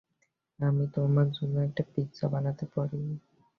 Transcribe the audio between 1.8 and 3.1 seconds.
Pizza বানাতে পরি।